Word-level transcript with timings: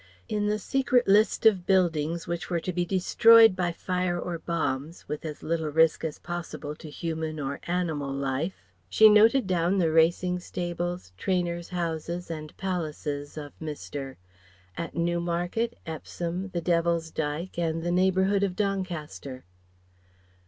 In 0.27 0.47
the 0.47 0.57
secret 0.57 1.07
list 1.07 1.45
of 1.45 1.67
buildings 1.67 2.25
which 2.25 2.49
were 2.49 2.59
to 2.59 2.73
be 2.73 2.85
destroyed 2.85 3.55
by 3.55 3.71
fire 3.71 4.19
or 4.19 4.39
bombs, 4.39 5.07
with 5.07 5.23
as 5.25 5.43
little 5.43 5.69
risk 5.69 6.03
as 6.03 6.17
possible 6.17 6.73
to 6.77 6.89
human 6.89 7.39
or 7.39 7.59
animal 7.67 8.11
life, 8.11 8.63
she 8.89 9.07
noted 9.07 9.45
down 9.45 9.77
the 9.77 9.91
racing 9.91 10.39
stables, 10.39 11.13
trainers' 11.17 11.69
houses 11.69 12.31
and 12.31 12.57
palaces 12.57 13.37
of 13.37 13.51
Mr. 13.61 14.15
at 14.75 14.95
Newmarket, 14.95 15.77
Epsom, 15.85 16.47
the 16.47 16.61
Devil's 16.61 17.11
Dyke, 17.11 17.59
and 17.59 17.83
the 17.83 17.91
neighbourhood 17.91 18.41
of 18.41 18.55
Doncaster. 18.55 19.45